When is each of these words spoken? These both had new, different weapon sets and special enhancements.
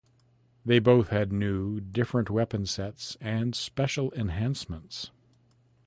These 0.65 0.81
both 0.81 1.09
had 1.09 1.31
new, 1.31 1.79
different 1.79 2.31
weapon 2.31 2.65
sets 2.65 3.17
and 3.21 3.53
special 3.53 4.11
enhancements. 4.15 5.11